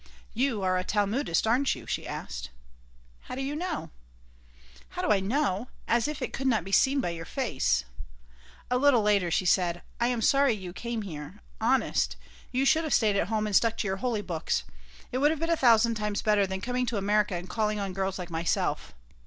[0.33, 2.49] "You are a Talmudist, aren't you?" she asked.
[3.25, 3.91] "How do you know?"
[4.89, 5.67] "How do I know!
[5.87, 7.85] As if it could not be seen by your face."
[8.71, 11.39] A little later she said: "I am sorry you came here.
[11.61, 12.15] Honest.
[12.51, 14.63] You should have stayed at home and stuck to your holy books.
[15.11, 17.93] It would have been a thousand times better than coming to America and calling on
[17.93, 18.95] girls like myself.